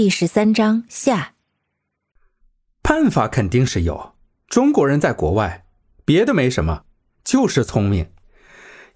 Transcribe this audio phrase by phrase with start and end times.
[0.00, 1.34] 第十三章下。
[2.80, 4.14] 办法肯定是有，
[4.48, 5.66] 中国人在国外，
[6.06, 6.84] 别的没什么，
[7.22, 8.08] 就是聪明。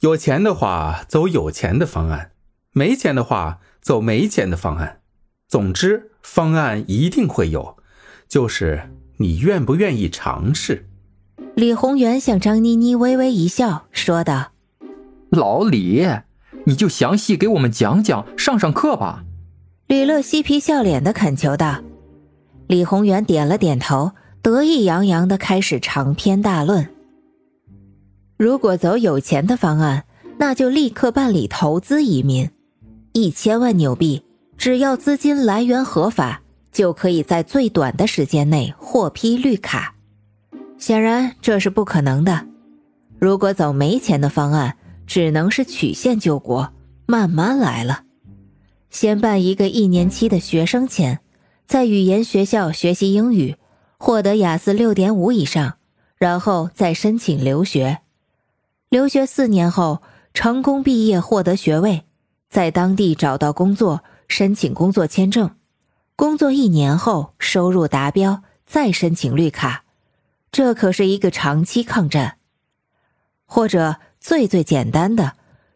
[0.00, 2.30] 有钱的话走有钱的方案，
[2.72, 5.02] 没钱的话走没钱的方案。
[5.46, 7.76] 总之，方案一定会有，
[8.26, 10.88] 就是你愿不愿意尝试。
[11.54, 14.52] 李宏源向张妮妮微微一笑，说道
[15.28, 16.08] ：“老李，
[16.64, 19.26] 你就详细给我们讲讲，上上课吧。”
[19.86, 21.78] 吕乐嬉皮笑脸的恳求道
[22.66, 26.88] ：“李宏源点了点头，得意洋洋的开始长篇大论。
[28.38, 30.04] 如果走有钱的方案，
[30.38, 32.50] 那就立刻办理投资移民，
[33.12, 34.22] 一千万纽币，
[34.56, 36.40] 只要资金来源合法，
[36.72, 39.94] 就可以在最短的时间内获批绿卡。
[40.78, 42.46] 显然这是不可能的。
[43.18, 46.72] 如果走没钱的方案，只能是曲线救国，
[47.04, 48.03] 慢慢来了。”
[48.94, 51.18] 先办一个一年期的学生签，
[51.66, 53.56] 在语言学校学习英语，
[53.98, 55.78] 获得雅思六点五以上，
[56.16, 58.02] 然后再申请留学。
[58.88, 60.00] 留学四年后
[60.32, 62.04] 成功毕业，获得学位，
[62.48, 65.56] 在当地找到工作，申请工作签证。
[66.14, 69.82] 工作一年后收入达标，再申请绿卡。
[70.52, 72.36] 这可是一个长期抗战。
[73.44, 75.32] 或者最最简单的，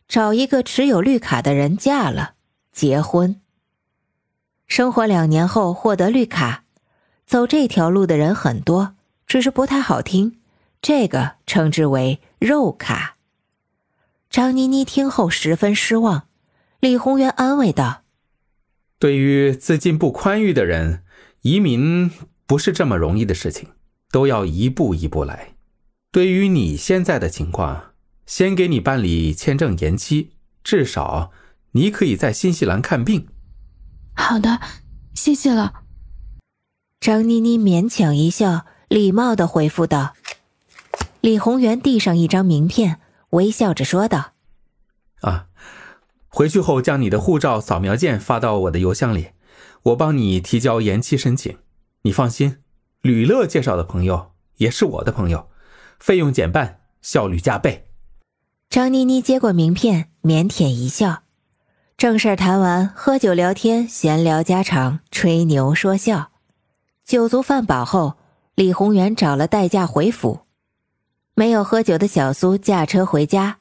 [0.06, 2.34] 找一个持有绿卡的人嫁了。
[2.78, 3.40] 结婚，
[4.68, 6.62] 生活两年后获得绿卡，
[7.26, 8.94] 走这条路的人很多，
[9.26, 10.38] 只是不太好听。
[10.80, 13.16] 这个称之为肉卡。
[14.30, 16.28] 张妮妮听后十分失望，
[16.78, 18.04] 李宏源安慰道
[19.00, 21.02] ：“对于资金不宽裕的人，
[21.40, 22.08] 移民
[22.46, 23.70] 不是这么容易的事情，
[24.12, 25.56] 都要一步一步来。
[26.12, 30.30] 对于你现在的情况，先给你办理签证延期，
[30.62, 31.32] 至少。”
[31.72, 33.28] 你可以在新西兰看病。
[34.14, 34.60] 好的，
[35.14, 35.82] 谢谢了。
[37.00, 40.14] 张妮妮勉强一笑，礼貌的回复道。
[41.20, 43.00] 李宏源递上一张名片，
[43.30, 44.32] 微笑着说道
[45.22, 45.46] ：“啊，
[46.28, 49.30] 回去后将你的护照扫描件发到我的邮箱里，
[49.82, 51.58] 我帮你提交延期申请。
[52.02, 52.58] 你放心，
[53.02, 55.48] 吕乐介绍的朋友也是我的朋友，
[55.98, 57.88] 费用减半，效率加倍。”
[58.70, 61.22] 张妮妮接过名片，腼腆一笑。
[61.98, 66.30] 正事谈完，喝酒聊天，闲聊家常，吹牛说笑。
[67.04, 68.14] 酒足饭饱后，
[68.54, 70.42] 李宏源找了代驾回府。
[71.34, 73.56] 没有喝酒的小苏驾车回家。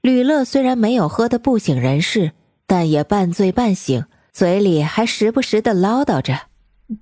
[0.00, 2.32] 吕乐虽然没有喝得不省人事，
[2.66, 6.44] 但也半醉半醒，嘴里还时不时的唠叨着：“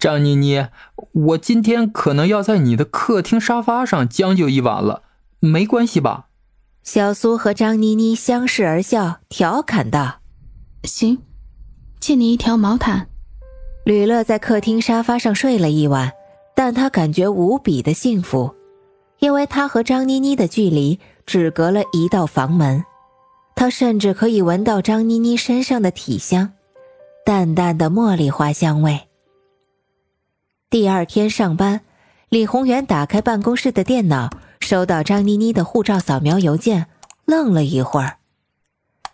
[0.01, 0.67] 张妮妮，
[1.13, 5.05] 我今天可能要在你的客厅沙发上将就一晚了，
[5.39, 6.27] 没关系吧？”
[6.83, 10.22] 小苏和张妮妮相视而笑，调侃道。
[10.85, 11.19] 行，
[12.01, 13.07] 借你一条毛毯。
[13.85, 16.13] 吕乐在客厅沙发上睡了一晚，
[16.55, 18.55] 但他感觉无比的幸福，
[19.19, 22.85] 因为他和张妮妮的距离只隔了一道房门，
[23.55, 26.53] 他甚至可以闻到张妮妮身上的体香，
[27.25, 29.01] 淡淡的茉莉花香味。
[30.71, 31.81] 第二天上班，
[32.29, 36.87] 李宏源打开办公室的电脑，收到张妮妮的护照扫描邮件，
[37.25, 38.17] 愣了一会儿。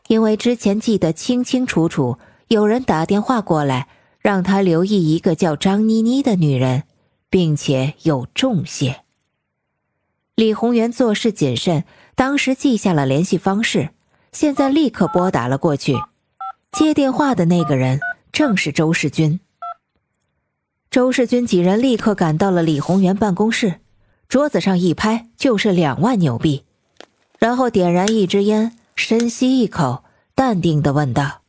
[0.08, 3.88] 因为之前记得清清楚楚，有人打电话过来，
[4.20, 6.84] 让他留意一个叫张妮妮的女人，
[7.28, 9.02] 并且有重谢。
[10.34, 13.90] 李宏源做事谨慎，当时记下了联系方式，
[14.32, 15.94] 现在立刻拨打了过去。
[16.72, 18.00] 接电话的那个人
[18.32, 19.40] 正是周世军。
[20.90, 23.80] 周世军几人立刻赶到了李宏源办公室，
[24.26, 26.64] 桌子上一拍就是两万纽币，
[27.38, 28.77] 然后点燃一支烟。
[28.98, 30.02] 深吸一口，
[30.34, 31.42] 淡定的问道：“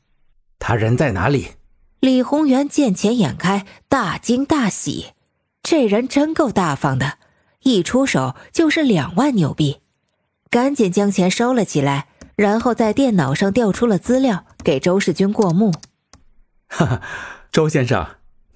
[0.60, 1.48] 他人在哪里？”
[2.00, 5.08] 李宏源见钱眼开，大惊大喜，
[5.64, 7.18] 这人真够大方的，
[7.64, 9.80] 一出手就是两万纽币，
[10.52, 15.74] 赶紧将钱收了起来，然后在电脑上调出了资料，给周世军过目。
[16.68, 17.02] 哈哈，
[17.52, 18.08] 周先生，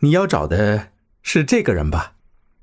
[0.01, 0.89] 你要找的
[1.23, 2.13] 是这个人吧？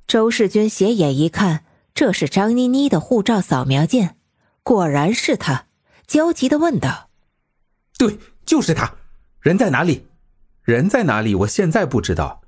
[0.07, 4.15] 周世军斜眼一看，这是张妮妮的护照扫描件，
[4.63, 5.65] 果然是他。
[6.11, 7.09] 焦急的问道
[7.97, 8.97] ：“对，就是他，
[9.39, 10.09] 人在哪里？
[10.65, 11.37] 人在哪里？
[11.37, 12.41] 我现在不知道。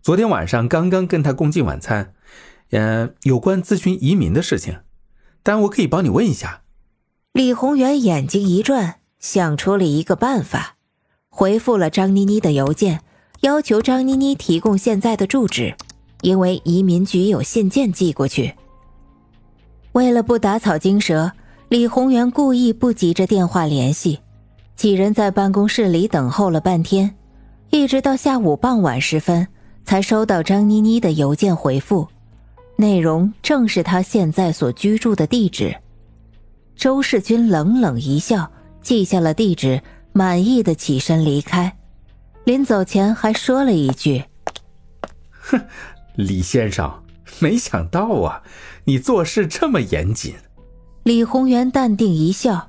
[0.00, 2.14] 昨天晚上刚刚跟他共进晚餐，
[2.70, 4.78] 嗯，有关咨询移民的事情，
[5.42, 6.62] 但我可以帮你问一下。”
[7.34, 10.76] 李宏源眼睛一转，想出了一个办法，
[11.28, 13.02] 回复了张妮妮的邮件，
[13.40, 15.76] 要求张妮妮提供现在的住址，
[16.22, 18.54] 因为移民局有信件寄过去。
[19.92, 21.32] 为了不打草惊蛇。
[21.70, 24.18] 李宏源故意不急着电话联系，
[24.74, 27.14] 几人在办公室里等候了半天，
[27.70, 29.46] 一直到下午傍晚时分，
[29.84, 32.08] 才收到张妮妮的邮件回复，
[32.74, 35.76] 内容正是她现在所居住的地址。
[36.74, 38.50] 周世军冷冷一笑，
[38.82, 39.80] 记下了地址，
[40.12, 41.76] 满意的起身离开。
[42.42, 44.24] 临走前还说了一句
[45.38, 45.60] ：“哼，
[46.16, 47.04] 李先生，
[47.38, 48.42] 没想到啊，
[48.86, 50.34] 你做事这么严谨。”
[51.10, 52.68] 李宏源淡定一笑：“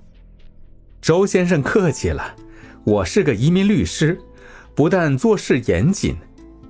[0.99, 2.33] 周先生客气了，
[2.83, 4.19] 我是个移民律师。”
[4.73, 6.15] 不但做事严谨，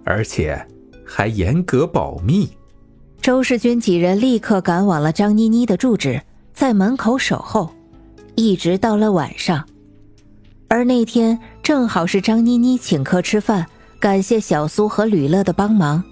[0.03, 0.67] 而且
[1.05, 2.49] 还严格保密。
[3.21, 6.21] 周世军几人立刻赶往了张妮妮的住址，
[6.53, 7.71] 在门口守候，
[8.35, 9.65] 一直到了晚上。
[10.67, 13.65] 而那天正好是张妮妮请客吃饭，
[13.97, 16.03] 感谢小苏和吕乐的帮忙。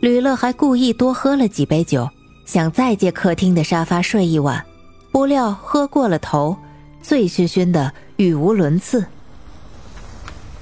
[0.00, 2.08] 吕乐还故意多喝了几杯酒，
[2.46, 4.64] 想再借客厅的沙发睡一晚，
[5.14, 6.58] 不料喝过了头，
[7.00, 9.06] 醉醺醺的，语无伦次。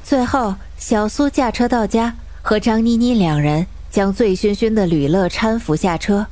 [0.05, 6.27] 最后，小苏驾车到家，和张妮妮两人将醉醺醺的吕乐搀扶下车。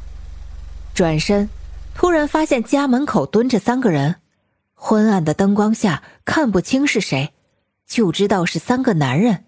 [0.92, 1.48] 转身，
[1.94, 4.16] 突然发现家门口蹲着三个人，
[4.74, 7.32] 昏暗的灯光下看不清是谁，
[7.86, 9.44] 就知道是三个男人。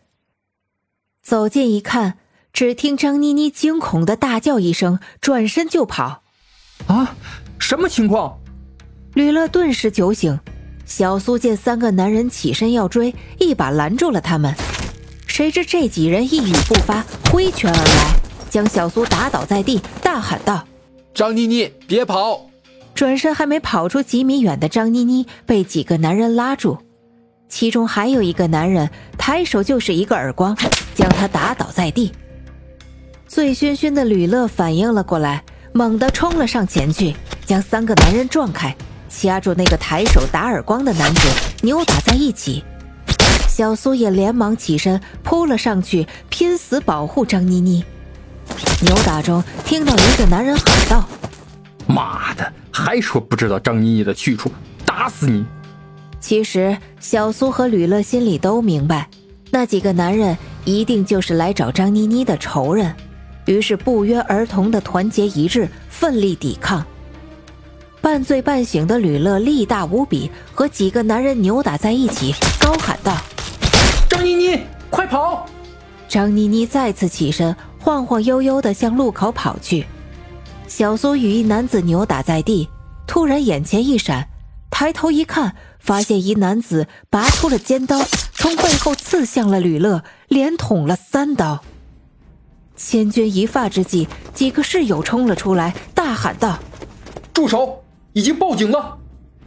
[1.22, 2.16] 走近一看，
[2.54, 6.22] 只听张妮妮惊恐的大叫一声，转身就跑。
[6.86, 7.14] 啊，
[7.58, 8.38] 什么情况？
[9.14, 10.38] 吕乐顿时酒醒。
[10.84, 14.54] 小苏见三个男人起身要追，一把拦住了他们。
[15.26, 18.14] 谁知这几人一语不发，挥拳而来，
[18.50, 20.66] 将小苏打倒在地，大喊道
[21.14, 22.46] ：“张妮妮，别跑！”
[22.94, 26.76] 转身还没跑出几米远的张妮妮被几个男人拉住，
[27.48, 30.54] 其中还有一个男人抬手就是一个耳光，
[30.94, 32.12] 将他打倒在地。
[33.26, 35.42] 醉醺醺的吕乐反应了过来，
[35.72, 37.14] 猛地冲了上前去，
[37.46, 38.76] 将三个男人撞开。
[39.14, 41.28] 掐住那个抬手打耳光的男子，
[41.62, 42.64] 扭打在一起。
[43.48, 47.84] 小苏也连忙起身扑了上去，拼死保护张妮妮。
[48.80, 51.06] 扭打中，听到一个男人喊道
[51.86, 54.50] ：“妈的，还说不知道张妮妮的去处，
[54.84, 55.44] 打死你！”
[56.18, 59.08] 其实小苏和吕乐心里都明白，
[59.50, 62.94] 那几个男人一定就是来找张妮妮的仇人，
[63.44, 66.84] 于是不约而同的团结一致，奋力抵抗。
[68.02, 73.16] 半醉半醒的吕乐力大无比，和几个男人扭打在一起，高喊道
[74.10, 74.60] ：“张妮妮，
[74.90, 75.46] 快跑！”
[76.08, 79.86] 张妮妮再次起身，晃晃悠悠地向路口跑去。
[80.66, 82.68] 小苏与一男子扭打在地，
[83.06, 84.28] 突然眼前一闪，
[84.68, 88.02] 抬头一看，发现一男子拔出了尖刀，
[88.34, 91.62] 从背后刺向了吕乐，连捅了三刀。
[92.76, 96.58] 千钧一发之际，几个室友冲了出来，大喊道
[97.32, 97.78] ：“住手！”
[98.14, 98.98] 已经报警了，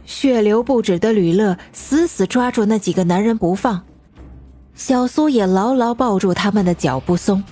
[0.04, 3.84] 血流不止的吕乐死死抓住那几个男人不放，
[4.74, 7.44] 小苏也牢牢抱住他们的脚不松，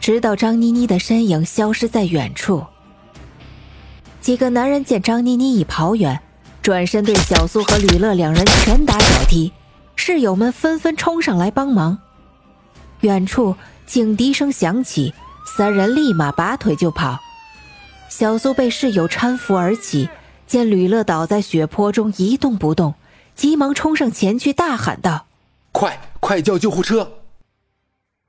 [0.00, 2.64] 直到张妮妮的身影消失在远处。
[4.20, 6.20] 几个男人见张妮妮已跑远，
[6.60, 9.50] 转身对小苏和吕乐两人拳打脚踢，
[9.96, 11.98] 室友们纷纷冲上来帮忙。
[13.00, 13.56] 远处
[13.86, 15.14] 警笛声响起，
[15.56, 17.18] 三人立马拔腿就跑，
[18.10, 20.06] 小苏被室友搀扶而起。
[20.46, 22.94] 见吕乐倒在血泊中一动不动，
[23.34, 25.26] 急忙冲上前去，大喊道
[25.72, 27.12] ：“快快叫救护车！”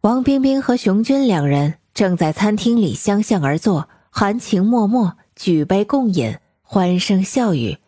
[0.02, 7.80] 王冰冰和熊军两人正在餐厅里相向而坐，含情脉脉，举杯共饮，欢声笑语。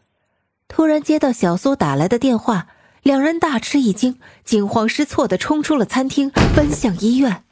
[0.68, 2.68] 突然接到小苏打来的电话，
[3.04, 7.44] 两人大吃一惊，惊慌失措地冲出了餐厅，奔向医院。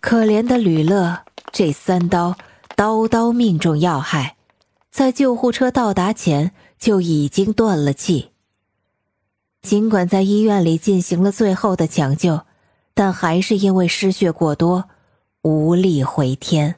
[0.00, 2.36] 可怜的吕乐，这三刀
[2.76, 4.36] 刀刀命中要害。
[4.94, 8.30] 在救护车到达前就已经断了气。
[9.60, 12.42] 尽管在医院里进行了最后的抢救，
[12.94, 14.84] 但还是因为失血过多，
[15.42, 16.76] 无力回天。